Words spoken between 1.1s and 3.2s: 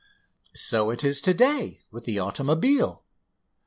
to day with the automobile.